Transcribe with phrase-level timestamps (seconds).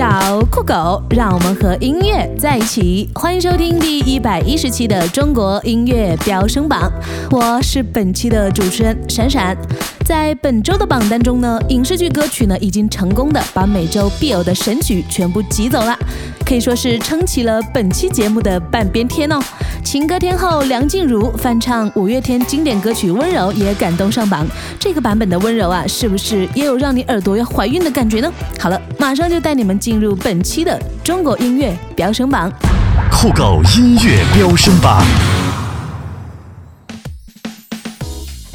[0.00, 3.06] 小酷狗，让我们和音乐在一起。
[3.14, 6.90] 欢迎收听第一百一十期的中国音乐飙升榜，
[7.30, 9.54] 我是本期的主持人闪闪。
[10.04, 15.96] 在本周的榜单中呢，影视剧歌曲呢已经成功的把每周必有的神曲全部挤走了，
[16.44, 19.38] 可以说是撑起了本期节目的半边天哦。
[19.84, 24.46] 情歌天后梁静茹翻唱五月天经典歌曲《温柔》也感动上榜。
[24.78, 28.30] 这个版本的《温柔》啊，是不是也有让你耳朵要怀孕的感觉呢？
[28.58, 32.50] 好了，马上就带你们进入本期的中国音乐飙升榜。
[33.10, 35.04] 酷狗音乐飙升榜。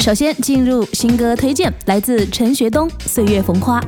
[0.06, 3.82] 首先进入新歌推荐，来自陈学冬《岁月红花》。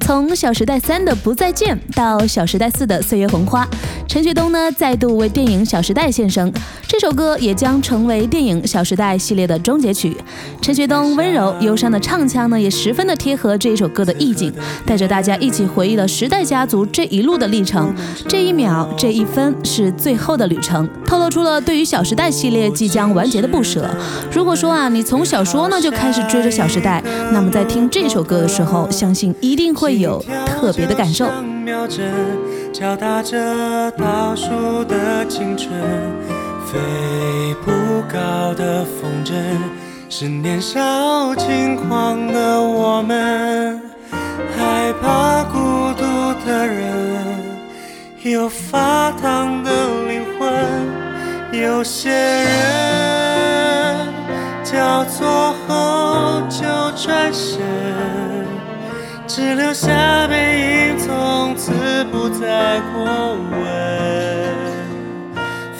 [0.00, 3.64] 从《小时代三》的不再见到《小时代四》的《岁月红花》，
[4.08, 6.52] 陈学冬呢再度为电影《小时代》献声。
[6.88, 10.16] 这首歌也将成为电影《小时代》系列的终结曲。
[10.60, 14.52] 陈学冬温柔忧伤的唱腔呢，也十分的贴合这一首歌的意境，
[14.84, 17.94] 带着大家一起回忆了时代家族这一路的历程。
[18.26, 23.88] 这一秒，这一分是最后的旅程，透露出了对于《小时代》系列即将完结的不舍。
[24.32, 27.00] 如果说啊，你从小说呢就开始追着《小时代》，
[27.32, 30.00] 那么在听这首歌的时候，相信一定会。
[30.00, 31.28] 有特别的感受。
[32.72, 35.68] 敲打着倒数的青春，
[36.64, 36.78] 飞
[37.62, 37.70] 不
[38.10, 39.34] 高的风筝，
[40.08, 43.78] 是年少轻狂的我们，
[44.56, 45.58] 害怕孤
[45.98, 46.02] 独
[46.46, 46.88] 的人，
[48.22, 49.70] 有发烫的
[50.08, 53.29] 灵魂，有些人
[54.70, 56.60] 交错后就
[56.96, 57.60] 转身。
[59.26, 61.72] 只留下背影，从此
[62.12, 63.58] 不再过问。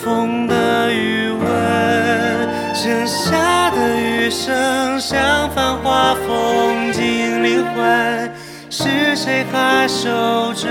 [0.02, 8.32] 风的余温，剩下的余生，像繁华风景灵魂，
[8.70, 10.66] 是谁还守着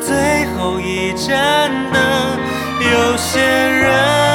[0.00, 2.02] 最后一盏灯？
[2.80, 4.31] 有些人。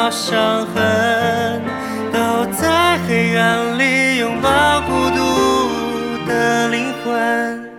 [0.00, 1.62] 每道伤痕
[2.10, 7.70] 都在黑暗里拥抱孤独的灵魂。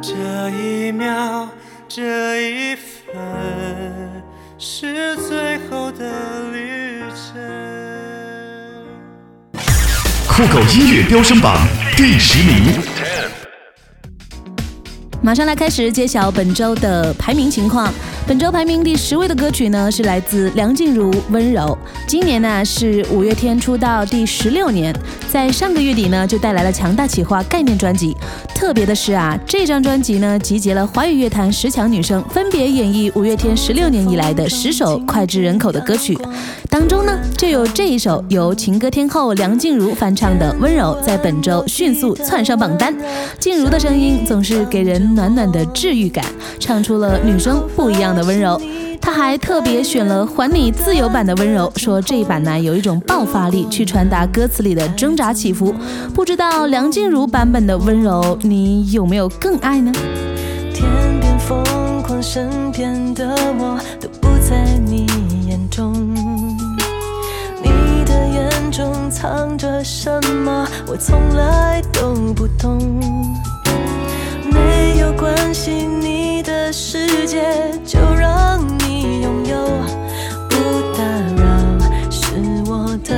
[0.00, 0.12] 这
[0.50, 1.48] 一秒，
[1.88, 3.16] 这一分，
[4.58, 6.04] 是最后的
[6.52, 7.42] 旅程。
[10.28, 11.66] 酷狗音乐飙升榜
[11.96, 12.80] 第十名。
[15.20, 17.92] 马上来开始揭晓本周的排名情况。
[18.30, 21.62] 本周排名第十位的歌曲呢，是来自梁静茹《温柔》。
[22.06, 24.94] 今年呢是五月天出道第十六年，
[25.30, 28.16] 在上个月底呢就带来了强大企划概念专辑。
[28.54, 36.18] 特别的是啊，这张专辑呢集结了华语乐坛十强女生，分别演绎五月天十六年以来的十首脍炙人口的歌曲。
[36.68, 42.94] 当中呢就有这一首由情歌天后梁静茹翻唱的《温柔》，在本周迅速窜上榜单。
[43.38, 46.24] 静茹的声音总是给人暖暖的治愈感，
[46.58, 48.20] 唱出了女生不一样的。
[48.24, 48.60] 温柔，
[49.00, 55.74] 他还特别选了还你自由版的温柔，说这一版呢有一种爆发力去传达歌词里的挣扎起伏。
[56.14, 59.92] 不知道梁静茹版本的温柔，你有没有更爱呢？
[60.72, 60.88] 天
[61.20, 65.06] 边疯狂，身边的我都不在你
[65.48, 65.92] 眼中，
[67.62, 70.10] 你的眼中藏着什
[70.44, 72.78] 么，我从来都不懂。
[75.16, 77.42] 关心，你的世界
[77.84, 79.56] 就让你拥有，
[80.48, 80.54] 不
[80.96, 81.02] 打
[81.36, 81.42] 扰
[82.10, 82.34] 是
[82.66, 83.10] 我的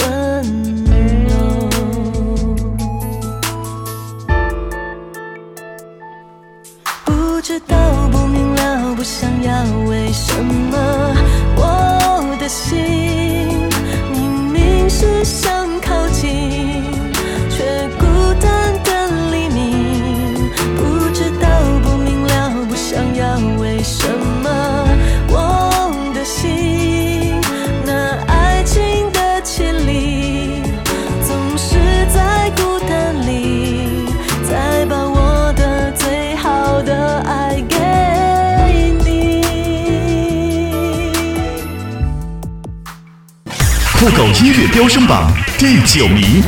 [0.00, 0.04] 温
[1.24, 1.30] 柔。
[7.04, 7.76] 不知道，
[8.12, 9.50] 不明了，不想要，
[9.88, 11.14] 为什么
[11.56, 13.68] 我的心
[14.12, 15.55] 明明是想
[44.38, 46.42] 音乐飙升榜第九名。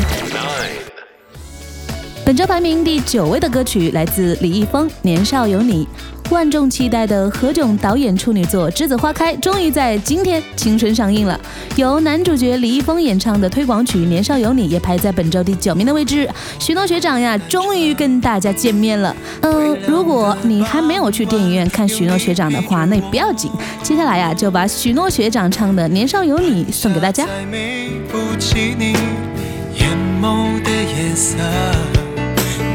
[2.22, 5.86] 本周排名第九位的歌曲来自李易峰《年少有你》。
[6.30, 11.40] 万众期待的何炅导演处女作《栀子花开》终于在今天青春上映了。
[11.76, 16.28] 由男主角李易峰演唱的推广曲《年少有你》也排在本周第九名的位置。
[16.58, 19.16] 许诺学长呀，终于跟大家见面了。
[19.40, 23.50] 嗯，如果你还没有去电影院看许诺学长的话，那也不要紧。
[23.82, 27.26] 接下来呀，就把许诺学长唱的《年少有你》送给大家。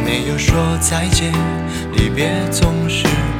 [0.05, 1.31] 没有说再见，
[1.95, 3.05] 离别总是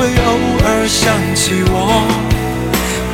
[0.00, 0.32] 会偶
[0.64, 2.02] 尔想起我？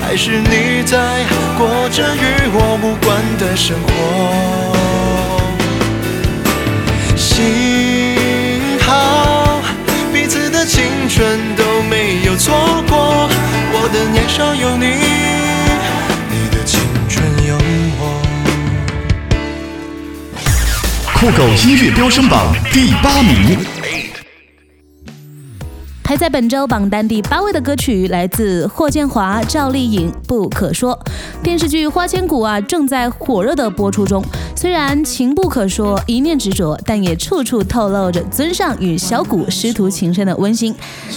[0.01, 1.27] 还是你在
[1.59, 3.91] 过着与我无关的生活？
[7.17, 9.61] 幸好
[10.13, 12.55] 彼此的青春都没有错
[12.89, 13.29] 过，
[13.73, 14.87] 我的年少有你，
[16.31, 16.79] 你的青
[17.09, 17.59] 春有
[17.99, 18.23] 我。
[21.15, 23.76] 酷狗音乐飙升榜第八名。
[26.07, 30.97] 排在本周榜单第八位的歌曲来自霍建华、赵丽颖，《不可说》。
[31.43, 34.25] 电视剧《花千骨》啊正在火热的播出中，
[34.55, 40.73] 虽然情不可说，一念执着，但也处处透露着尊上与小骨师徒情深的温馨。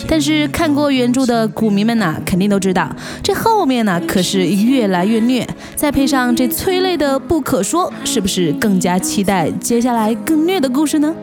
[0.08, 2.92] 但是看过原著的股民们呐、肯定都知道，
[3.22, 5.48] 这后面呢、可是越来越虐。
[5.76, 11.14] 再配上这催泪的《不可说》，是不是更加期待接下来更虐的故事呢？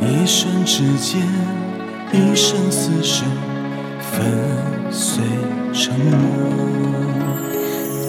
[0.00, 1.22] 一瞬之间，
[2.12, 3.24] 一生厮守，
[4.00, 4.24] 粉
[4.90, 5.24] 碎
[5.72, 6.16] 承诺。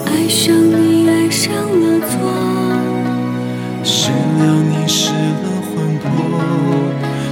[0.06, 2.16] 爱上你，爱上了错，
[3.82, 6.06] 失了你，失了魂魄。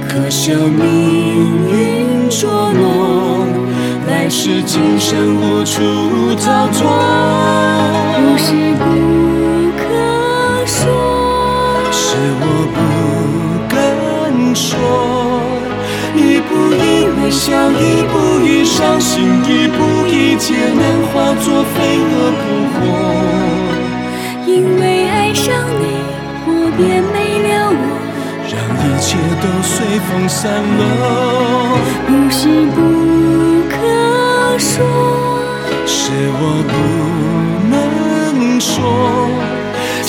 [0.07, 3.47] 可笑命运捉弄，
[4.07, 5.81] 来世今生无处
[6.35, 6.77] 逃脱。
[8.17, 8.83] 不是不
[9.77, 9.81] 可
[10.65, 10.85] 说，
[11.91, 12.43] 是我
[12.75, 12.77] 不
[13.73, 13.75] 敢
[14.53, 15.26] 说。
[17.27, 18.15] 一步一微笑，一步
[18.45, 20.81] 一伤心，一步一劫难
[21.11, 22.75] 化作飞蛾扑火。
[24.45, 25.83] 因为爱上你，
[26.45, 27.75] 我便没了我。
[28.47, 29.07] 让一切
[29.41, 29.75] 都随
[30.07, 30.39] 风散
[30.77, 30.81] 落。
[32.07, 32.39] 不是
[32.71, 32.77] 不
[33.69, 33.75] 可
[34.57, 34.75] 说，
[35.85, 35.97] 是
[36.31, 36.41] 我
[36.71, 36.73] 不
[37.69, 37.75] 能
[38.57, 38.73] 说。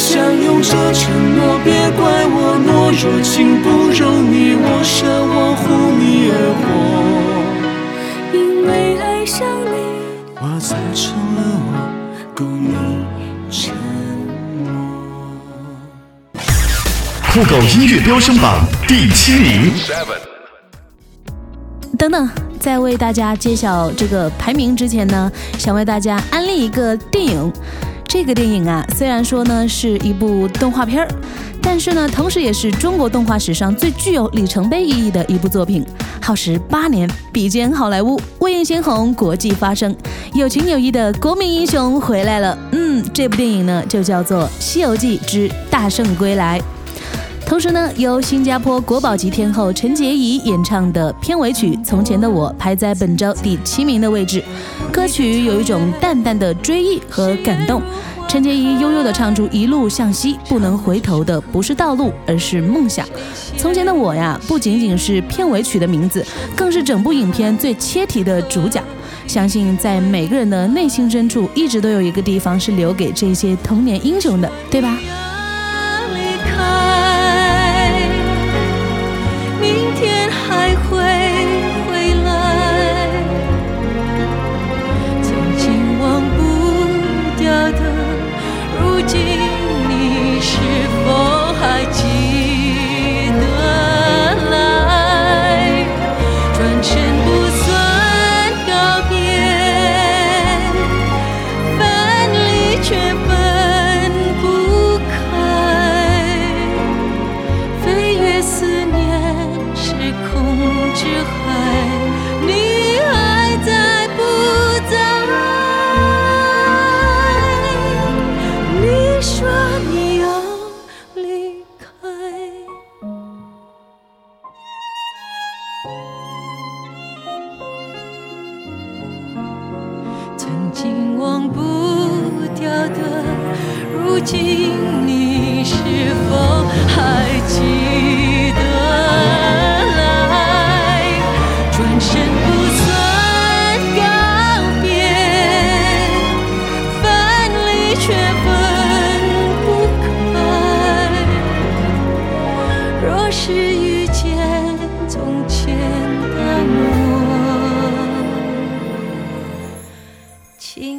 [0.09, 2.01] 相拥着承诺，别怪
[2.31, 5.69] 我懦弱，情不容你我舍，我护
[6.01, 6.65] 你而活。
[8.33, 9.77] 因为爱上你。
[10.41, 11.69] 我才成了我，
[12.35, 12.73] 够你
[13.51, 13.77] 沉
[14.65, 14.73] 默。
[17.31, 19.75] 酷狗音乐飙升榜第七名。
[21.99, 22.27] 等等，
[22.59, 27.53] 在为大家揭晓这个排名之前呢，想为大家安利一个电影。
[28.09, 31.09] 这个电影啊，虽然说呢是一部动画片儿，
[31.61, 35.85] 但是呢，同时也是中国动画史上最具有里程碑意义的一部作品。
[36.23, 39.95] 耗时八年，比肩好莱坞，未映先红，国际发声，
[40.33, 42.59] 有情有义的国民英雄回来了。
[42.73, 46.59] 嗯，这部电影呢就叫做《西游记之大圣归来》。
[47.49, 54.45] 同时呢，由新加坡国宝级天后陈洁仪演唱的片尾曲《从前的我》排在本周第七名的位置。
[54.93, 57.81] 歌曲有一种淡淡的追忆和感动。
[58.29, 63.07] 陈洁仪悠悠地唱出“一路向西，不能回头的不是道路，而是梦想”。
[63.57, 66.23] 从前的我呀，不仅仅是片尾曲的名字，
[66.55, 68.85] 更是整部影片最切题的主角。
[69.27, 74.99] 相信在每个人的内心深处，一直都有一个地方是留给这些童年英雄的，对吧？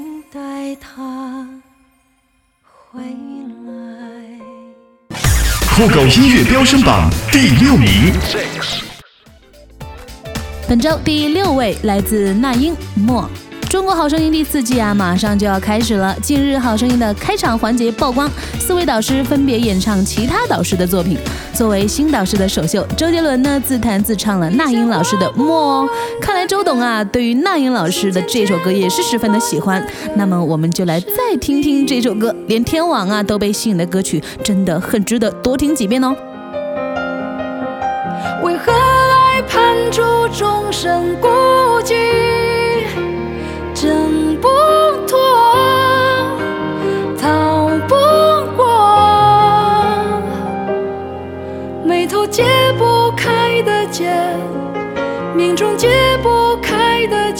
[0.09, 1.47] 请带他
[2.63, 2.99] 回
[3.67, 5.19] 来。
[5.75, 8.11] 酷狗音乐飙升榜第六名，
[10.67, 13.29] 本周第六位来自那英莫。
[13.69, 16.15] 中国好声音第四季啊，马上就要开始了。
[16.23, 18.27] 近日，好声音的开场环节曝光，
[18.59, 21.19] 四位导师分别演唱其他导师的作品。
[21.53, 25.85] 作为新导师的首秀，周杰伦呢自弹自唱了那英老师的《默》。
[26.19, 29.85] 看来周董啊，对于那英老师的这首歌也是十分的喜欢。
[30.15, 36.15] 那么，我们就来再听听这首歌，连天王啊都被吸引的歌曲，真的很值得多听几遍哦。
[38.41, 40.01] 为何爱判处
[40.35, 41.15] 终身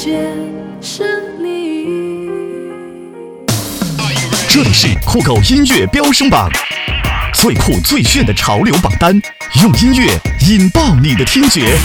[0.10, 0.20] 开的结
[0.82, 1.86] 是你。
[4.50, 6.50] 这里是酷狗音乐飙升榜，
[7.34, 9.22] 最酷最炫的潮流榜单，
[9.62, 11.78] 用音乐引爆你的听觉。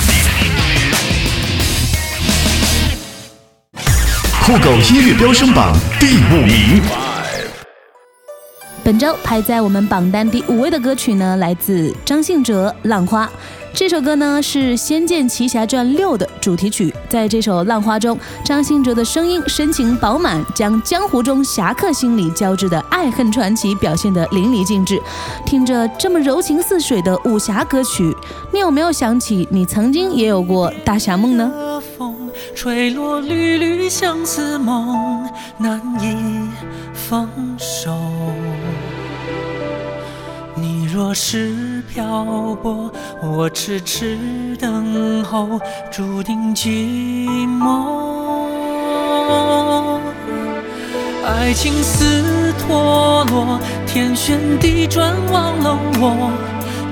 [4.43, 6.81] 酷狗音乐飙升榜第五名，
[8.83, 13.27] 本周排在我们榜单第五位的歌曲呢，来自张信哲《浪花》。
[13.75, 16.95] 这首歌呢是《仙剑奇侠传六》的主题曲。
[17.09, 25.03] 在这首《浪花》中，张信哲的声音深情饱满，将江湖中侠客心里交织的爱恨传奇表现得淋漓尽致。
[25.45, 28.17] 听着这么柔情似水的武侠歌曲，
[28.53, 31.53] 你有没有想起你曾经也有过大侠梦呢？
[31.99, 32.15] 风
[32.55, 35.29] 吹落缕缕相思梦，
[35.59, 36.49] 难以
[36.93, 37.29] 放
[37.59, 37.93] 手。
[40.95, 42.05] 若是漂
[42.63, 42.89] 泊，
[43.21, 44.17] 我痴痴
[44.61, 45.61] 等候，
[45.91, 47.89] 注定寂寞。
[51.27, 53.59] 爱情似陀螺，
[53.89, 56.31] 天旋地转，忘了我，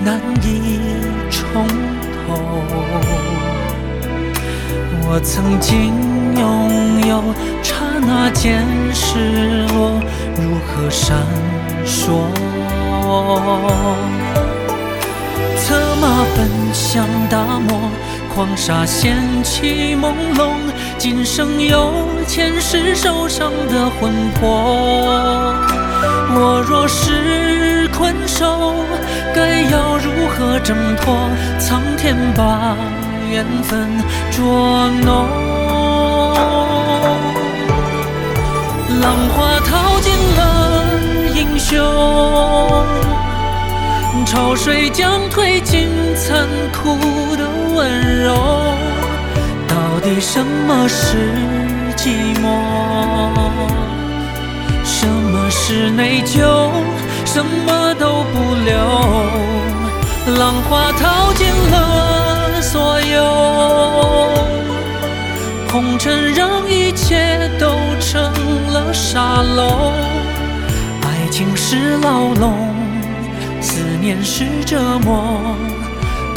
[0.04, 0.80] 难以
[1.30, 1.64] 重
[2.26, 2.34] 头。
[5.06, 5.92] 我曾经
[6.36, 7.22] 拥有，
[7.62, 10.02] 刹那间失落，
[10.34, 11.24] 如何闪
[11.86, 12.61] 烁？
[15.56, 17.36] 策马奔向大
[17.68, 17.90] 漠，
[18.34, 20.50] 狂沙掀起朦胧，
[20.98, 21.92] 今生有
[22.26, 25.54] 前世受伤的魂魄。
[26.34, 28.74] 我若是困兽，
[29.34, 31.14] 该要如何挣脱？
[31.58, 32.74] 苍天把
[33.30, 33.88] 缘分
[34.30, 35.28] 捉弄。
[39.00, 40.11] 浪花淘尽
[41.42, 41.76] 英雄，
[44.24, 46.96] 潮水将褪尽残酷
[47.34, 47.44] 的
[47.74, 48.32] 温柔。
[49.66, 51.16] 到底什么是
[51.96, 52.46] 寂寞？
[54.84, 56.70] 什么是内疚？
[57.24, 58.72] 什么都不留。
[60.38, 63.18] 浪花淘尽了所有，
[65.72, 67.66] 红尘让一切都
[67.98, 68.32] 成
[68.72, 69.92] 了沙漏。
[71.42, 72.72] 情是牢笼，
[73.60, 75.40] 思念是折磨。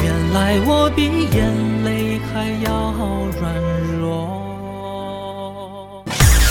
[0.02, 1.46] 原来我比眼
[1.84, 2.92] 泪还要
[3.40, 3.54] 软
[4.00, 4.44] 弱。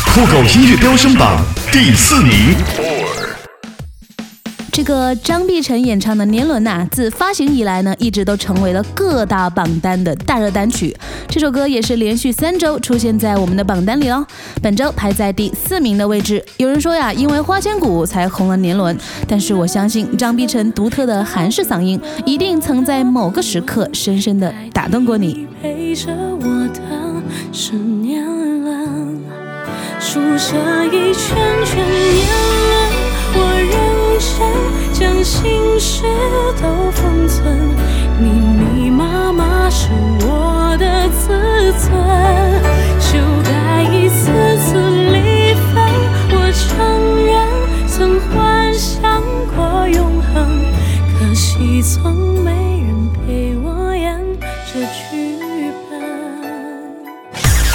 [0.06, 2.54] 酷狗音乐飙升榜第四名，
[4.84, 10.94] 个张碧晨演唱的《年轮》呐，自发行以来呢，一直都成为了各大榜单的大热单曲。
[11.26, 14.24] 这首歌也是连续三周出现在我们的榜单里哦。
[14.62, 16.44] 本周排在第四名的位置。
[16.58, 25.46] 有人说呀，因为花千骨才红了《年轮》，但是我相信张碧晨独特的韩式嗓音，一定曾在某个时刻深深的打动过你。
[25.62, 26.80] 陪着我的
[27.52, 28.22] 是年
[28.62, 29.18] 轮，
[29.98, 32.28] 数着一圈圈年
[32.68, 32.92] 轮，
[33.34, 33.72] 我认
[34.20, 36.04] 真将心事
[36.62, 37.58] 都封存，
[38.20, 39.88] 密密麻麻是
[40.20, 41.90] 我的自尊，
[43.00, 44.30] 修改一次
[44.64, 44.78] 次
[45.10, 45.82] 离分。
[46.30, 46.70] 我承
[47.26, 47.34] 认
[47.88, 49.20] 曾幻想
[49.56, 50.62] 过永恒，
[51.18, 52.52] 可惜从没
[52.86, 54.16] 人陪我演
[54.72, 55.36] 这剧
[55.90, 55.92] 本。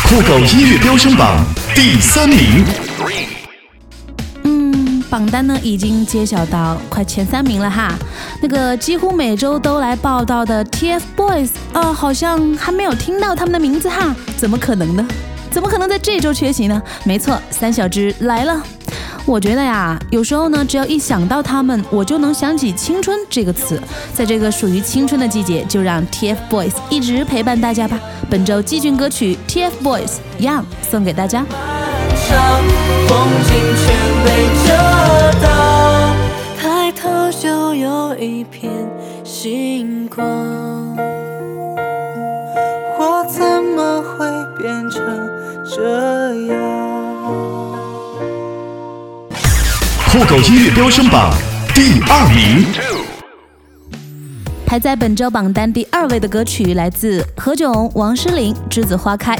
[0.07, 1.43] 酷狗音乐飙升榜
[1.75, 2.63] 第三名，
[5.09, 7.93] 榜单呢已经揭晓到快前三名了哈。
[8.41, 14.15] 那个几乎每周都来报道的 TFBOYS，呃，好像还没有听到他们的名字哈？
[14.37, 15.05] 怎么可能呢？
[15.51, 16.81] 怎么可能在这周缺席呢？
[17.03, 18.61] 没错，三小只来了。
[19.25, 23.79] 我觉得呀，有时候呢，只要一想到他们，我就能想起青春这个词。
[24.13, 27.99] 在这个属于青春的季节，就让 TFBOYS 一直陪伴大家吧。
[28.29, 31.45] 本周季军歌曲 TFBOYS Young 送给大家。
[33.07, 33.85] 风景全
[34.23, 34.27] 被
[34.65, 34.67] 遮
[35.41, 35.47] 挡，
[36.59, 38.71] 抬头就有一片
[39.23, 40.25] 星光。
[42.97, 44.27] 我怎么会
[44.61, 45.01] 变成
[45.65, 45.75] 这
[46.53, 46.57] 样？
[50.11, 51.31] 酷狗音乐飙升榜
[51.73, 52.65] 第二名，
[54.69, 59.35] 排在本周榜单第二位的歌曲来自何炅、王诗龄，《栀子花开》。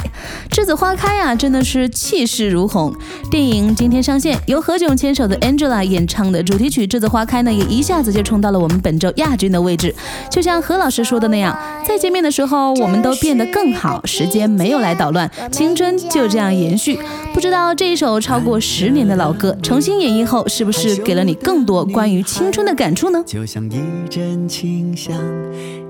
[0.49, 2.91] 栀子花开呀，真的是气势如虹。
[3.29, 9.93] 电影今天上线，由何炅牵手的 Angela 演唱的主题曲《栀子花开》呢，也一下子就冲到了我们本周亚军的位置。
[10.31, 11.55] 就像何老师说的那样，
[11.87, 16.97] 再见面的时候，我们都变得更好，时间没有来捣乱，青春就这样延续。
[17.35, 23.23] 不知道这一首超过十年的老歌，重新演绎后，是不是给了你更多关于青春的感触呢？
[23.27, 25.13] 就像一阵清香，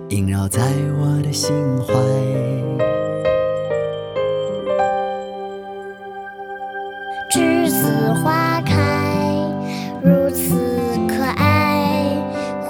[0.10, 0.62] 萦绕在
[1.00, 1.54] 我的心
[1.86, 1.94] 怀。
[7.32, 8.76] 栀子花开，
[10.02, 10.56] 如此
[11.08, 12.18] 可爱。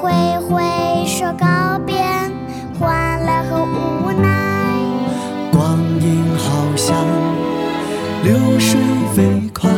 [0.02, 0.12] 挥
[0.42, 0.62] 挥
[1.06, 1.96] 手告别，
[2.78, 4.28] 欢乐和无奈。
[5.52, 6.96] 光阴好像
[8.24, 8.80] 流水
[9.16, 9.70] 飞快，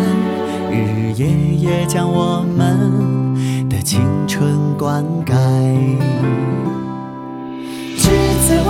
[0.71, 6.20] 日日夜夜将我们的青春灌溉。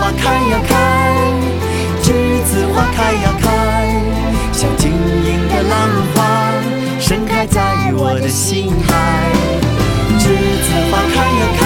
[0.02, 0.74] 栀子花开呀开，
[2.02, 2.10] 栀
[2.44, 3.46] 子花开呀开，
[4.52, 5.78] 像晶莹的浪
[6.16, 6.26] 花，
[7.00, 7.62] 盛开在
[7.94, 9.30] 我的心海。
[10.18, 10.24] 栀
[10.64, 11.64] 子花开呀开，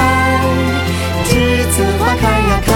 [1.24, 1.32] 栀
[1.72, 2.70] 子花开呀开，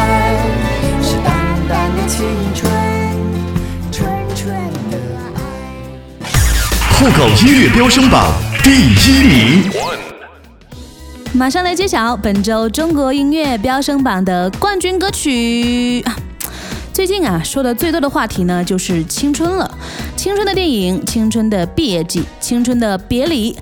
[1.04, 1.28] 是淡
[1.68, 2.24] 淡的青
[2.56, 2.72] 春，
[3.92, 4.56] 纯纯
[4.90, 4.96] 的
[5.36, 5.38] 爱。
[6.98, 8.32] 酷狗音乐飙升榜
[8.64, 9.70] 第一名，
[11.40, 16.04] 马上来揭晓本周中国音乐飙升榜的冠军歌曲。
[16.92, 19.78] 最近啊，说的最多的话题呢，就是青春了。
[20.18, 23.56] 青春的电影，青春的毕业季，青春的别离。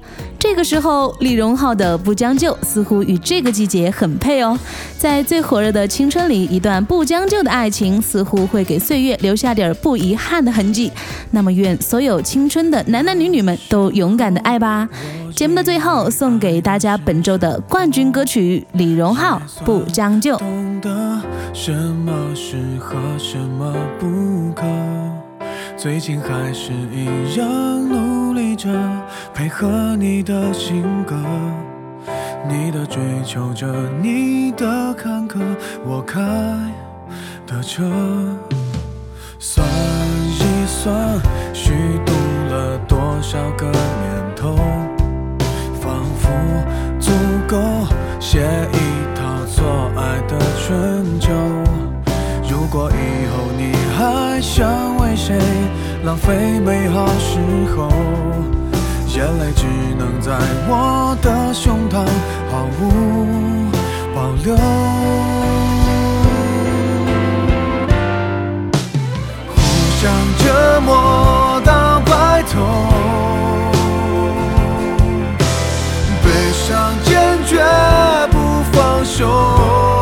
[0.49, 4.57] 这个时候，李荣浩的《不将就》似乎与这个季节很配哦。
[4.97, 10.89] 在最火热的青春里，一段不将就的爱情，似乎会给岁月留下点不遗憾的痕迹。
[11.31, 14.87] 那么，愿所有青春的男男女女们都勇敢的爱吧。
[15.35, 20.35] 节目的最后，送给大家本周的冠军歌曲李荣浩《不将就》。
[20.39, 21.21] 懂得
[21.53, 24.63] 什么适合，什么不可。
[25.75, 27.45] 最近还是一样
[27.87, 28.06] 努
[28.57, 28.69] 着，
[29.33, 31.15] 配合你的性格，
[32.49, 33.67] 你的追求着，
[34.01, 35.39] 你的坎坷，
[35.85, 36.19] 我开
[37.45, 37.83] 的车。
[39.39, 41.21] 算一算，
[41.53, 41.71] 虚
[42.05, 42.11] 度
[42.49, 44.55] 了多少个年头，
[45.79, 46.29] 仿佛
[46.99, 47.11] 足
[47.47, 47.57] 够
[48.19, 48.41] 写
[48.73, 51.31] 一套错爱的春秋。
[52.49, 55.37] 如果以后你还想为谁
[56.03, 57.39] 浪费美好时
[57.75, 57.89] 候，
[59.13, 59.65] 眼泪只
[59.97, 60.31] 能在
[60.67, 62.05] 我的胸膛
[62.51, 63.69] 毫无
[64.15, 64.55] 保留。
[69.55, 69.57] 互
[69.99, 72.53] 相折磨到白头，
[76.23, 77.59] 悲伤坚决
[78.31, 78.37] 不
[78.71, 79.96] 放手。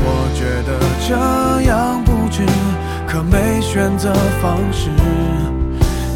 [0.00, 0.70] 我觉得
[1.06, 1.14] 这
[1.70, 2.42] 样不值，
[3.06, 4.90] 可没选择方式。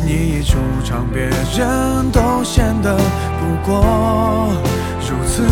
[0.05, 2.97] 你一出场，别人都显得
[3.39, 4.53] 不过
[5.01, 5.43] 如此，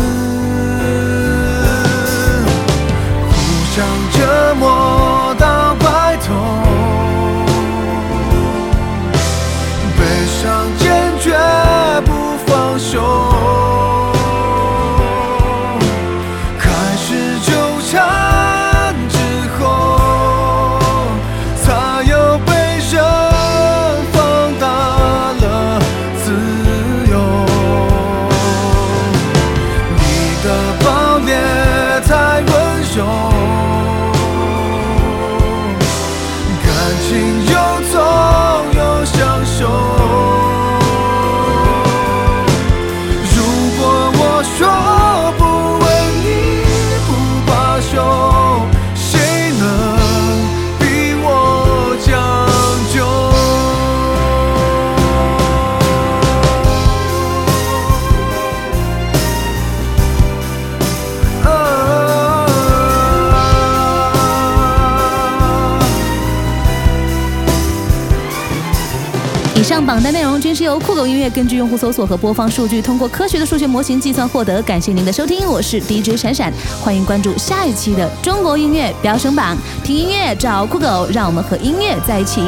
[70.71, 74.61] 由酷狗音乐根据用户搜索和播放数据，通过科学的数学模型计算获得。
[74.61, 76.49] 感谢您的收听，我是 DJ 闪闪，
[76.81, 82.39] 欢迎关注下一期的中国音乐飙升榜，听音乐找酷狗，让我们和音乐在一起。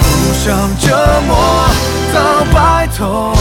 [0.00, 1.36] 互相折磨
[2.14, 3.34] 到白头，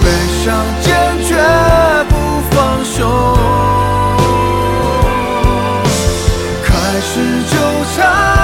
[0.00, 0.08] 悲
[0.44, 0.94] 伤坚
[1.26, 1.34] 决
[2.08, 2.14] 不
[2.54, 3.36] 放手，
[7.92, 8.41] 唱。